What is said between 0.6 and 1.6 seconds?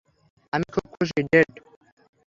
খুব খুশি, ডেভ।